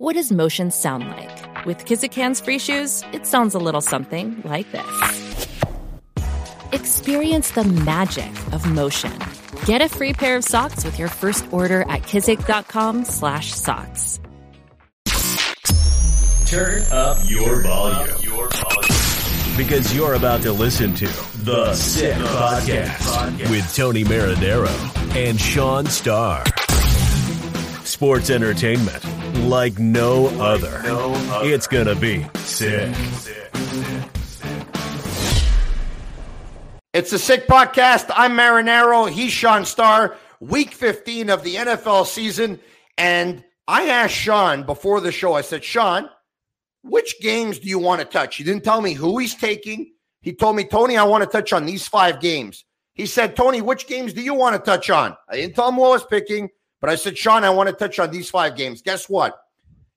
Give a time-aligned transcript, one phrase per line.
[0.00, 1.66] What does motion sound like?
[1.66, 5.48] With Kizik hands-free shoes, it sounds a little something like this.
[6.70, 9.12] Experience the magic of motion.
[9.66, 14.20] Get a free pair of socks with your first order at kizik.com/socks.
[16.46, 18.16] Turn up your volume.
[18.22, 19.56] Your volume.
[19.56, 21.06] Because you're about to listen to
[21.42, 24.70] The Sick Podcast with Tony Marinaro
[25.16, 26.44] and Shaun Starr.
[27.82, 29.04] Sports entertainment
[29.36, 30.80] like no other.
[31.44, 32.94] It's gonna be sick.
[36.94, 38.10] It's a Sick Podcast.
[38.14, 39.10] I'm Marinaro.
[39.10, 40.16] He's Shaun Starr.
[40.40, 42.58] Week 15 of the NFL season.
[42.96, 46.08] And I asked Shaun before the show, I said, Shaun,
[46.82, 48.36] which games do you want to touch?
[48.36, 49.92] He didn't tell me who he's taking.
[50.22, 52.64] He told me, Tony, I want to touch on these five games.
[52.94, 55.16] He said, Tony, which games do you want to touch on?
[55.28, 56.48] I didn't tell him who I was picking,
[56.80, 58.82] but I said, Shaun, I want to touch on these five games.
[58.82, 59.38] Guess what?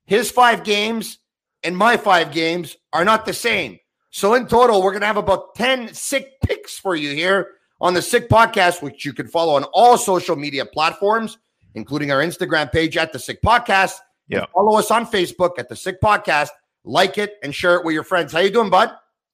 [0.04, 1.18] His five games
[1.62, 3.78] and my five games are not the same.
[4.10, 7.94] So in total, we're going to have about 10 sick picks for you here on
[7.94, 11.38] the Sick Podcast, which you can follow on all social media platforms,
[11.74, 13.94] including our Instagram page at the Sick Podcast.
[14.28, 14.44] Yeah.
[14.54, 16.50] Follow us on Facebook at the Sick Podcast.
[16.84, 18.32] Like it and share it with your friends.
[18.32, 18.92] How you doing, bud?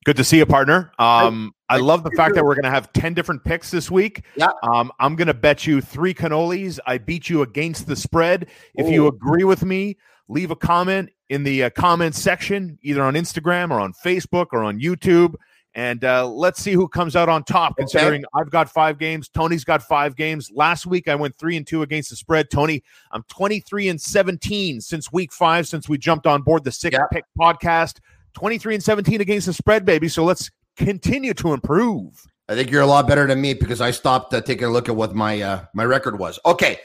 [0.09, 0.91] Good to see you, partner.
[0.98, 4.25] Um, I love the fact that we're going to have 10 different picks this week.
[4.37, 4.48] Yeah.
[4.62, 6.78] Um, I'm going to bet you three cannolis.
[6.87, 8.48] I beat you against the spread.
[8.75, 9.09] If you Oh.
[9.09, 13.81] agree with me, leave a comment in the uh, comment section, either on Instagram or
[13.81, 15.34] on Facebook or on YouTube.
[15.75, 17.83] And uh, let's see who comes out on top, Okay.
[17.83, 19.28] considering I've got five games.
[19.28, 20.50] Tony's got five games.
[20.50, 22.49] Last week, I went three and two against the spread.
[22.50, 22.82] Tony,
[23.12, 27.00] I'm 23 and 17 since week five, since we jumped on board the Sick Yeah.
[27.12, 27.99] Pick podcast.
[28.38, 30.09] 23 and 17 against the spread, baby.
[30.09, 32.25] So let's continue to improve.
[32.49, 34.88] I think you're a lot better than me because I stopped uh, taking a look
[34.88, 36.38] at what my uh, my record was.
[36.47, 36.78] Okay,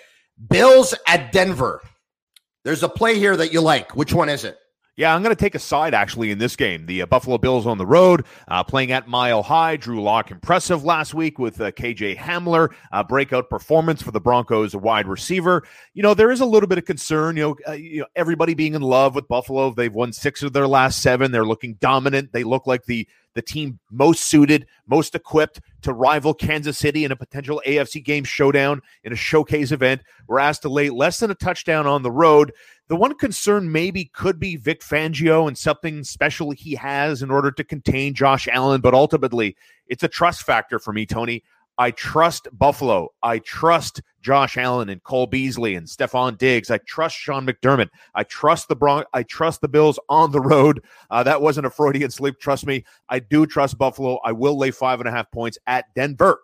[0.50, 1.80] Bills at Denver.
[2.64, 3.96] There's a play here that you like.
[3.96, 4.58] Which one is it?
[4.96, 6.86] Yeah, I'm going to take a side actually in this game.
[6.86, 9.76] The uh, Buffalo Bills on the road, uh, playing at Mile High.
[9.76, 12.72] Drew Lock impressive last week with uh, KJ Hamler,
[13.08, 15.64] breakout performance for the Broncos, wide receiver.
[15.96, 17.38] You know, there is a little bit of concern.
[17.38, 19.74] You know, uh, you know, everybody being in love with Buffalo.
[19.74, 21.32] They've won six of their last seven.
[21.32, 22.32] They're looking dominant.
[22.32, 27.12] They look like the the team most suited, most equipped to rival Kansas City in
[27.12, 30.02] a potential AFC game showdown in a showcase event.
[30.28, 32.54] We're asked to lay less than a touchdown on the road.
[32.90, 37.52] The one concern maybe could be Vic Fangio and something special he has in order
[37.52, 39.56] to contain Josh Allen, but ultimately
[39.88, 41.44] it's a trust factor for me, Tony.
[41.78, 43.09] I trust Buffalo.
[43.23, 46.69] I trust Josh Allen and Cole Beasley and Stefon Diggs.
[46.69, 47.89] I trust Sean McDermott.
[48.16, 50.84] I trust the Bron- I trust the Bills on the road.
[51.09, 52.39] Uh, that wasn't a Freudian sleep.
[52.39, 52.85] Trust me.
[53.09, 54.19] I do trust Buffalo.
[54.23, 56.41] I will lay five and a half points at Denver.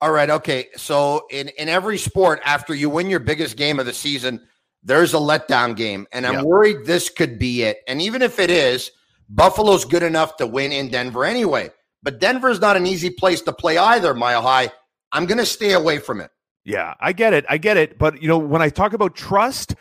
[0.00, 0.68] All right, okay.
[0.76, 4.40] So in in every sport, after you win your biggest game of the season,
[4.82, 6.42] there's a letdown game, and I'm Yeah.
[6.42, 7.80] worried this could be it.
[7.86, 8.90] And even if it is,
[9.28, 11.70] Buffalo's good enough to win in Denver anyway.
[12.02, 14.14] But Denver's not an easy place to play either.
[14.14, 14.70] Mile High.
[15.12, 16.30] I'm going to stay away from it.
[16.64, 17.44] Yeah, I get it.
[17.48, 17.98] I get it.
[17.98, 19.74] But, you know, when I talk about trust,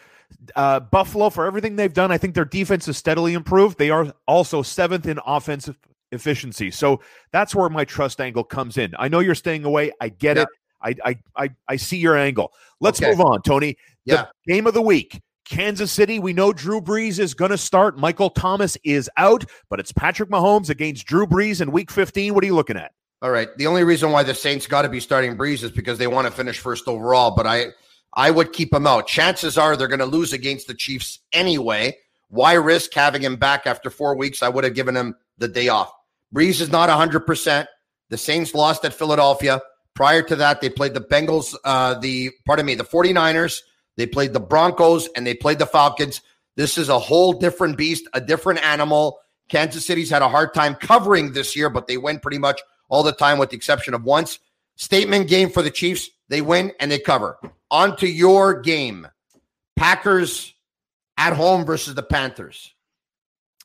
[0.55, 3.77] uh, Buffalo, for everything they've done, I think their defense has steadily improved.
[3.77, 5.77] They are also seventh in offensive
[6.11, 6.71] efficiency.
[6.71, 8.93] So that's where my trust angle comes in.
[8.97, 9.91] I know you're staying away.
[10.01, 10.43] I get Yeah.
[10.43, 10.49] it.
[10.81, 12.53] I, I, I, I see your angle.
[12.79, 13.11] Let's Okay.
[13.11, 13.77] move on, Tony.
[14.05, 14.25] The Yeah.
[14.47, 15.21] game of the week.
[15.49, 17.97] Kansas City, we know Drew Brees is going to start.
[17.97, 22.35] Michael Thomas is out, but it's Patrick Mahomes against Drew Brees in week 15.
[22.35, 22.93] What are you looking at?
[23.23, 23.49] All right.
[23.57, 26.27] The only reason why the Saints got to be starting Brees is because they want
[26.27, 27.31] to finish first overall.
[27.31, 27.67] But I,
[28.13, 29.07] I would keep him out.
[29.07, 31.97] Chances are they're going to lose against the Chiefs anyway.
[32.29, 34.43] Why risk having him back after four weeks?
[34.43, 35.91] I would have given him the day off.
[36.33, 37.65] Brees is not 100%.
[38.09, 39.61] The Saints lost at Philadelphia.
[39.95, 43.61] Prior to that, they played the Bengals, uh, the, pardon me, the 49ers.
[43.99, 46.21] They played the Broncos and they played the Falcons.
[46.55, 49.19] This is a whole different beast, a different animal.
[49.49, 53.03] Kansas City's had a hard time covering this year, but they win pretty much all
[53.03, 54.39] the time with the exception of once.
[54.77, 56.09] Statement game for the Chiefs.
[56.29, 57.39] They win and they cover.
[57.71, 59.05] On to your game.
[59.75, 60.53] Packers
[61.17, 62.73] at home versus the Panthers.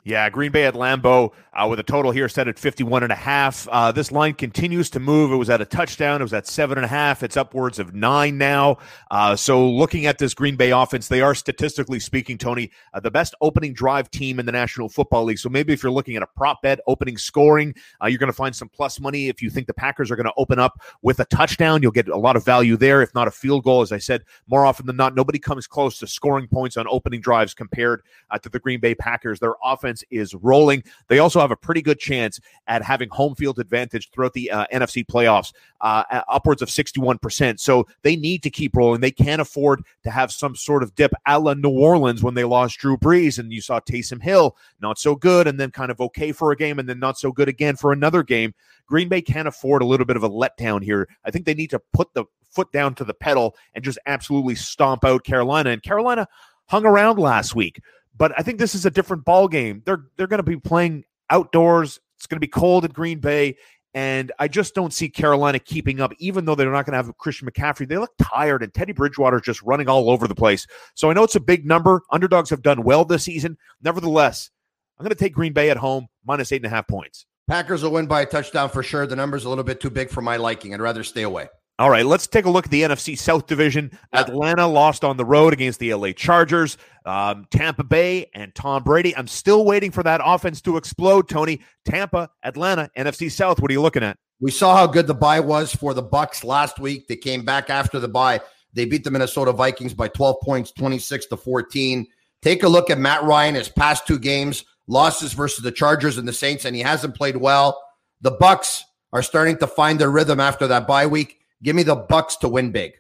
[0.07, 3.17] Yeah, Green Bay at Lambeau uh, with a total here set at 51 and a
[3.17, 3.67] half.
[3.69, 5.33] Uh, this line continues to move.
[5.33, 6.21] It was at a touchdown.
[6.21, 7.23] It was at seven and a half.
[7.23, 8.77] It's upwards of nine now.
[9.11, 13.11] Uh, so looking at this Green Bay offense, they are statistically speaking, Tony, uh, the
[13.11, 15.39] best opening drive team in the National Football League.
[15.39, 18.37] So maybe if you're looking at a prop bet opening scoring, uh, you're going to
[18.37, 19.29] find some plus money.
[19.29, 22.09] If you think the Packers are going to open up with a touchdown, you'll get
[22.09, 23.01] a lot of value there.
[23.01, 25.99] If not a field goal, as I said, more often than not, nobody comes close
[26.01, 29.41] to scoring points on opening drives compared uh, to the Green Bay Packers.
[29.41, 30.83] Their offense offense is rolling.
[31.09, 34.67] They also have a pretty good chance at having home field advantage throughout the uh,
[34.73, 37.61] NFC playoffs, uh, upwards of 61%.
[37.61, 39.01] So they need to keep rolling.
[39.01, 42.45] They can't afford to have some sort of dip a la New Orleans when they
[42.45, 46.01] lost Drew Brees and you saw Taysom Hill not so good and then kind of
[46.01, 48.55] okay for a game and then not so good again for another game.
[48.87, 51.09] Green Bay can't afford a little bit of a letdown here.
[51.25, 54.55] I think they need to put the foot down to the pedal and just absolutely
[54.55, 55.71] stomp out Carolina.
[55.71, 56.29] And Carolina
[56.67, 57.81] hung around last week.
[58.17, 59.83] But I think this is a different ball game.
[59.85, 62.01] They're they're going to be playing outdoors.
[62.17, 63.57] It's going to be cold at Green Bay,
[63.93, 66.13] and I just don't see Carolina keeping up.
[66.19, 69.37] Even though they're not going to have Christian McCaffrey, they look tired, and Teddy Bridgewater
[69.37, 70.67] is just running all over the place.
[70.95, 72.03] So I know it's a big number.
[72.11, 73.57] Underdogs have done well this season.
[73.83, 74.51] Nevertheless,
[74.99, 77.27] I'm going to take Green Bay at home minus eight and a half points.
[77.49, 79.07] Packers will win by a touchdown for sure.
[79.07, 80.73] The number's a little bit too big for my liking.
[80.73, 81.49] I'd rather stay away.
[81.77, 83.91] All right, let's take a look at the NFC South Division.
[84.13, 86.79] Atlanta lost on the road against the LA Chargers.
[87.05, 89.17] Um, Tampa Bay and Tom Brady.
[89.17, 91.61] I'm still waiting for that offense to explode, Tony.
[91.85, 93.61] Tampa, Atlanta, NFC South.
[93.61, 94.19] What are you looking at?
[94.39, 97.09] We saw how good the bye was for the Bucks last week.
[97.09, 98.41] They came back after the bye.
[98.73, 102.07] They beat the Minnesota Vikings by 12 points, 26 to 14.
[102.41, 106.29] Take a look at Matt Ryan, his past two games, losses versus the Chargers and
[106.29, 107.83] the Saints, and he hasn't played well.
[108.21, 111.41] The Bucks are starting to find their rhythm after that bye week.
[111.65, 112.93] Give me the Bucks to win big.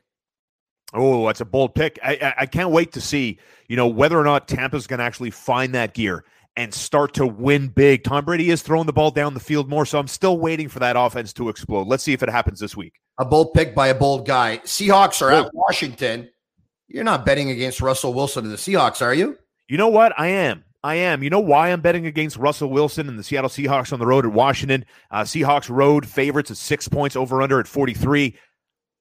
[0.94, 1.98] Oh, that's a bold pick.
[2.02, 3.38] I, I, I can't wait to see,
[3.68, 6.24] you know, whether or not Tampa's going to actually find that gear
[6.56, 8.04] and start to win big.
[8.04, 10.78] Tom Brady is throwing the ball down the field more, so I'm still waiting for
[10.78, 11.88] that offense to explode.
[11.88, 12.94] Let's see if it happens this week.
[13.18, 14.58] A bold pick by a bold guy.
[14.58, 15.46] Seahawks are Whoa.
[15.46, 16.30] at Washington.
[16.88, 19.36] You're not betting against Russell Wilson and the Seahawks, are you?
[19.68, 20.12] You know what?
[20.18, 20.64] I am.
[20.84, 21.22] I am.
[21.22, 24.26] You know why I'm betting against Russell Wilson and the Seattle Seahawks on the road
[24.26, 24.84] at Washington?
[25.10, 28.36] Uh, Seahawks road favorites at six points over under at 43.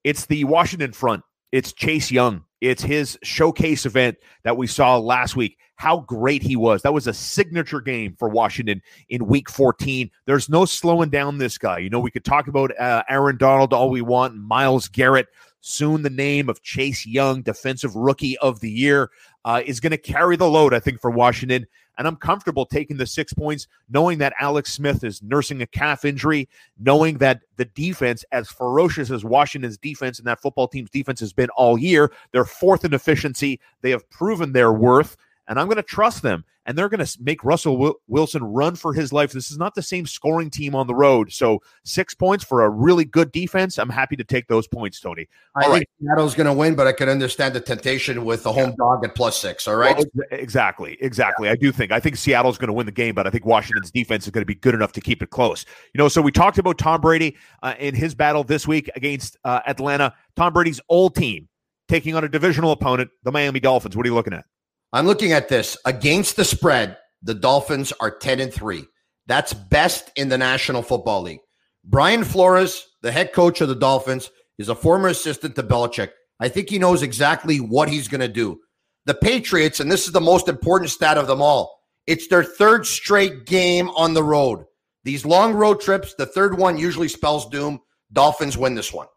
[0.04, 1.22] It's the Washington front.
[1.50, 2.44] It's Chase Young.
[2.60, 5.58] It's his showcase event that we saw last week.
[5.76, 6.82] How great he was.
[6.82, 10.10] That was a signature game for Washington in week 14.
[10.26, 11.78] There's no slowing down this guy.
[11.78, 15.26] You know, we could talk about uh, Aaron Donald all we want, Myles Garrett.
[15.66, 19.10] Soon the name of Chase Young, Defensive Rookie of the Year,
[19.46, 21.66] uh, is going to carry the load, I think, for Washington.
[21.96, 26.04] And I'm comfortable taking the six points, knowing that Alex Smith is nursing a calf
[26.04, 31.18] injury, knowing that the defense, as ferocious as Washington's defense and that football team's defense
[31.20, 33.58] has been all year, they're fourth in efficiency.
[33.80, 35.16] They have proven their worth
[35.48, 36.44] and I'm going to trust them.
[36.66, 39.32] And they're going to make Russell Wilson run for his life.
[39.32, 41.30] This is not the same scoring team on the road.
[41.30, 43.76] So six points for a really good defense.
[43.76, 45.28] I'm happy to take those points, Tony.
[45.54, 48.70] I think Seattle's going to win, but I can understand the temptation with the home
[48.70, 48.76] yeah.
[48.78, 49.68] dog at plus six.
[49.68, 49.94] All right.
[49.94, 50.96] Well, exactly.
[51.02, 51.48] Exactly.
[51.48, 51.52] Yeah.
[51.52, 51.92] I do think.
[51.92, 54.40] I think Seattle's going to win the game, but I think Washington's defense is going
[54.40, 55.66] to be good enough to keep it close.
[55.92, 59.36] You know, so we talked about Tom Brady uh, in his battle this week against
[59.44, 60.14] uh, Atlanta.
[60.34, 61.46] Tom Brady's old team
[61.88, 63.98] taking on a divisional opponent, the Miami Dolphins.
[63.98, 64.46] What are you looking at?
[64.94, 66.96] I'm looking at this against the spread.
[67.20, 68.84] The Dolphins are 10 and 3.
[69.26, 71.40] That's best in the National Football League.
[71.84, 76.10] Brian Flores, the head coach of the Dolphins, is a former assistant to Belichick.
[76.38, 78.60] I think he knows exactly what he's going to do.
[79.04, 81.76] The Patriots, and this is the most important stat of them all,
[82.06, 84.64] it's their third straight game on the road.
[85.02, 87.80] These long road trips, the third one usually spells doom.
[88.12, 89.08] Dolphins win this one.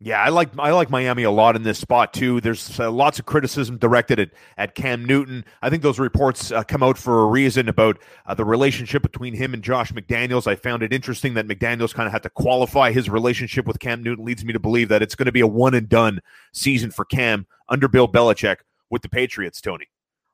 [0.00, 2.40] Yeah, I like I like Miami a lot in this spot too.
[2.40, 5.44] There's uh, lots of criticism directed at, at Cam Newton.
[5.60, 9.34] I think those reports uh, come out for a reason about uh, the relationship between
[9.34, 10.46] him and Josh McDaniels.
[10.46, 14.00] I found it interesting that McDaniels kind of had to qualify his relationship with Cam
[14.04, 14.24] Newton.
[14.24, 16.20] Leads me to believe that it's going to be a one and done
[16.52, 18.58] season for Cam under Bill Belichick
[18.90, 19.60] with the Patriots.
[19.60, 19.86] Tony.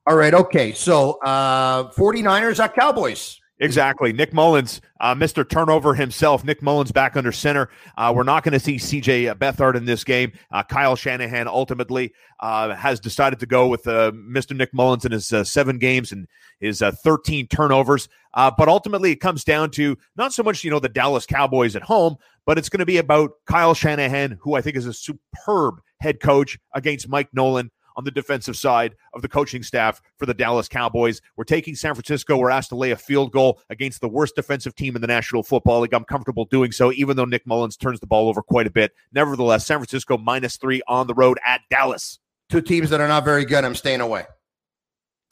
[0.05, 0.35] All right.
[0.35, 0.73] Okay.
[0.73, 3.41] So uh, 49ers at Cowboys.
[3.59, 4.11] Exactly.
[4.11, 5.47] Nick Mullens, uh, Mr.
[5.47, 6.43] Turnover himself.
[6.43, 7.69] Nick Mullens back under center.
[7.97, 10.33] Uh, we're not going to see CJ Beathard in this game.
[10.51, 14.57] Uh, Kyle Shanahan ultimately uh, has decided to go with uh, Mr.
[14.57, 16.27] Nick Mullens in his uh, seven games and
[16.59, 18.09] his 13 turnovers.
[18.33, 21.81] but ultimately, it comes down to not so much, you know, the Dallas Cowboys at
[21.81, 25.75] home, but it's going to be about Kyle Shanahan, who I think is a superb
[26.01, 30.33] head coach against Mike Nolan on the defensive side of the coaching staff for the
[30.33, 31.21] Dallas Cowboys.
[31.35, 32.37] We're taking San Francisco.
[32.37, 35.43] We're asked to lay a field goal against the worst defensive team in the National
[35.43, 35.93] Football League.
[35.93, 38.93] I'm comfortable doing so, even though Nick Mullens turns the ball over quite a bit.
[39.13, 42.19] Nevertheless, San Francisco minus three on the road at Dallas.
[42.49, 43.63] Two teams that are not very good.
[43.65, 44.25] I'm staying away.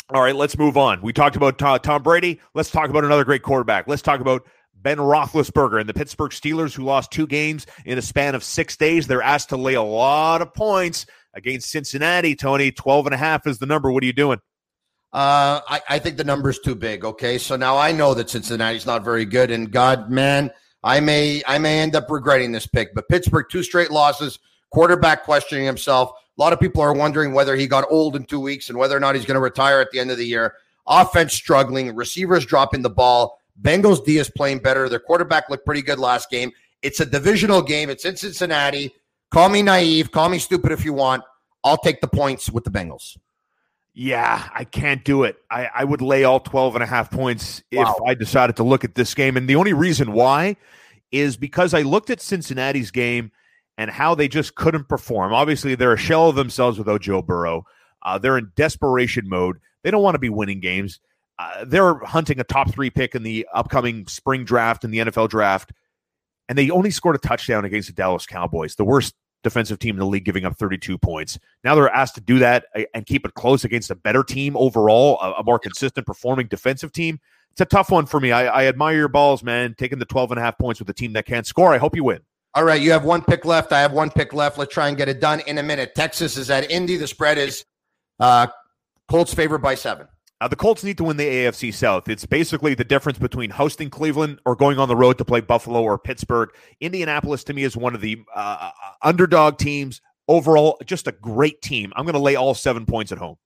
[0.10, 1.02] All right, let's move on.
[1.02, 2.40] We talked about Tom Brady.
[2.54, 3.88] Let's talk about another great quarterback.
[3.88, 8.02] Let's talk about Ben Roethlisberger and the Pittsburgh Steelers, who lost two games in a
[8.02, 9.08] span of six days.
[9.08, 12.36] They're asked to lay a lot of points against Cincinnati.
[12.36, 13.92] Tony, 12 and a half is the number.
[13.92, 14.40] What are you doing?
[15.12, 17.06] Uh, I, I think the number's too big.
[17.06, 20.50] Okay, so now I know that Cincinnati's not very good, and God, man,
[20.84, 22.96] I may I may end up regretting this pick.
[22.96, 24.40] But Pittsburgh, two straight losses,
[24.72, 26.12] quarterback questioning himself.
[26.38, 28.98] A lot of people are wondering whether he got old in two weeks and whether
[28.98, 30.56] or not he's going to retire at the end of the year.
[30.88, 33.38] Offense struggling, receivers dropping the ball.
[33.62, 34.90] Bengals D is playing better.
[34.90, 36.52] Their quarterback looked pretty good last game.
[36.82, 37.92] It's a divisional game.
[37.92, 38.94] It's in Cincinnati.
[39.34, 40.12] Call me naive.
[40.12, 41.24] Call me stupid if you want.
[41.64, 43.18] I'll take the points with the Bengals.
[43.96, 45.38] Yeah, I can't do it.
[45.50, 47.88] I, I would lay all 12 and a half points if.
[48.06, 49.36] I decided to look at this game.
[49.36, 50.56] And the only reason why
[51.12, 53.32] is because I looked at Cincinnati's game
[53.76, 55.34] and how they just couldn't perform.
[55.34, 57.66] Obviously, they're a shell of themselves without Joe Burrow.
[58.04, 59.58] Uh, they're in desperation mode.
[59.82, 61.00] They don't want to be winning games.
[61.40, 65.30] Uh, they're hunting a top three pick in the upcoming spring draft and the NFL
[65.30, 65.72] draft.
[66.48, 70.00] And they only scored a touchdown against the Dallas Cowboys, the worst defensive team in
[70.00, 71.38] the league, giving up 32 points.
[71.64, 74.58] Now they're asked to do that uh, and keep it close against a better team
[74.58, 77.20] overall, a, a more consistent performing defensive team.
[77.52, 78.32] It's a tough one for me.
[78.32, 80.94] I, I admire your balls, man, taking the 12 and a half points with a
[80.94, 81.74] team that can't score.
[81.74, 82.22] I hope you win.
[82.56, 83.72] All right, you have one pick left.
[83.72, 84.58] I have one pick left.
[84.58, 85.96] Let's try and get it done in a minute.
[85.96, 86.98] Texans is at Indy.
[86.98, 87.66] The spread is
[88.20, 88.48] uh,
[89.08, 90.08] Colts favored by seven.
[90.44, 92.10] Uh, the Colts need to win the AFC South.
[92.10, 95.82] It's basically the difference between hosting Cleveland or going on the road to play Buffalo
[95.82, 96.50] or Pittsburgh.
[96.82, 98.72] Indianapolis, to me, is one of the uh, uh
[99.04, 100.02] underdog teams.
[100.28, 101.94] Overall, just a great team.
[101.96, 103.38] I'm going to lay all seven points at home.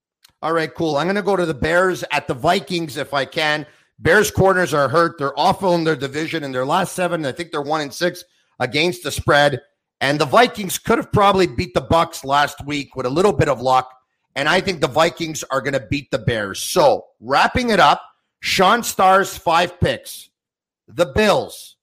[0.42, 0.96] All right, cool.
[0.96, 3.64] I'm going to go to the Bears at the Vikings if I can.
[4.00, 5.18] Bears corners are hurt.
[5.18, 6.42] They're awful in their division.
[6.42, 8.24] In their last seven, I think they're one and six
[8.58, 9.60] against the spread.
[10.00, 13.48] And the Vikings could have probably beat the Bucks last week with a little bit
[13.48, 13.88] of luck.
[14.38, 16.62] And I think the Vikings are going to beat the Bears.
[16.62, 18.00] So wrapping it up,
[18.38, 20.30] Shaun Starr's five picks:
[20.86, 21.74] the Bills,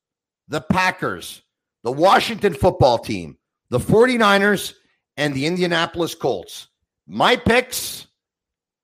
[0.47, 1.41] the Packers,
[1.83, 3.37] the Washington football team,
[3.71, 4.73] the 49ers,
[5.17, 6.69] and the Indianapolis Colts.
[7.05, 8.07] My picks: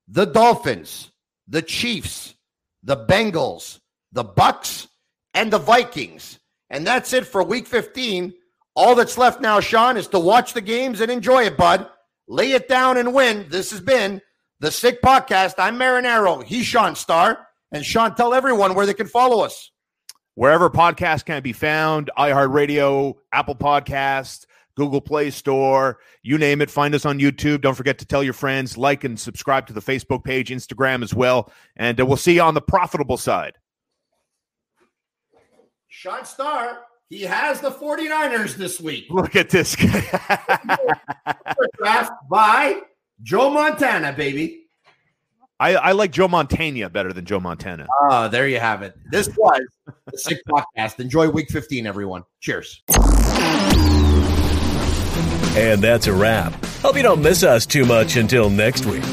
[0.05, 1.09] the Dolphins,
[1.47, 2.35] the Chiefs,
[2.83, 3.79] the Bengals,
[4.11, 4.89] the Bucks,
[5.33, 6.39] and the Vikings.
[6.69, 8.33] And that's it for week 15.
[8.75, 11.87] All that's left now, Shaun, is to watch the games and enjoy it, bud.
[12.27, 13.47] Lay it down and win.
[13.49, 14.21] This has been
[14.59, 15.55] the Sick Podcast.
[15.57, 16.43] I'm Marinaro.
[16.43, 17.47] He's Shaun Starr.
[17.71, 19.71] And Shaun, tell everyone where they can follow us.
[20.35, 26.69] Wherever podcasts can be found, iHeartRadio, Apple Podcasts, Google Play Store, you name it.
[26.69, 27.61] Find us on YouTube.
[27.61, 31.13] Don't forget to tell your friends, like and subscribe to the Facebook page, Instagram as
[31.13, 31.51] well.
[31.75, 33.57] And uh, we'll see you on the profitable side.
[35.89, 36.79] Shaun Starr,
[37.11, 39.07] he has the 49ers this week.
[39.09, 39.99] Look at this guy.
[41.77, 42.79] Draft by
[43.21, 44.69] Joe Montana, baby.
[45.59, 47.85] I, I, like Joe Montana better than Joe Montana.
[48.03, 48.95] Oh, there you have it.
[49.11, 49.61] This was
[50.05, 51.01] the Sick Podcast.
[51.01, 52.23] Enjoy week 15, everyone.
[52.39, 52.81] Cheers.
[55.57, 56.53] And that's a wrap.
[56.81, 59.03] Hope you don't miss us too much until next week.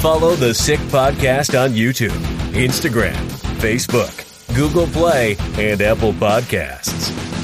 [0.00, 2.08] Follow the Sick Podcast on YouTube,
[2.54, 3.14] Instagram,
[3.60, 7.41] Facebook, Google Play, and Apple Podcasts.